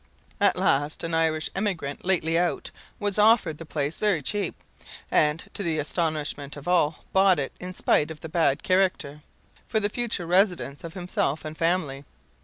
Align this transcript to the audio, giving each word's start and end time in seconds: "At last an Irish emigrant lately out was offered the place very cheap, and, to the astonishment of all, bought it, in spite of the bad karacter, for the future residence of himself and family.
"At 0.39 0.55
last 0.57 1.03
an 1.03 1.13
Irish 1.13 1.51
emigrant 1.55 2.03
lately 2.03 2.35
out 2.35 2.71
was 2.99 3.19
offered 3.19 3.59
the 3.59 3.67
place 3.67 3.99
very 3.99 4.23
cheap, 4.23 4.55
and, 5.11 5.47
to 5.53 5.61
the 5.61 5.77
astonishment 5.77 6.57
of 6.57 6.67
all, 6.67 7.05
bought 7.13 7.37
it, 7.37 7.51
in 7.59 7.75
spite 7.75 8.09
of 8.09 8.21
the 8.21 8.27
bad 8.27 8.63
karacter, 8.63 9.21
for 9.67 9.79
the 9.79 9.89
future 9.89 10.25
residence 10.25 10.83
of 10.83 10.95
himself 10.95 11.45
and 11.45 11.55
family. 11.55 12.03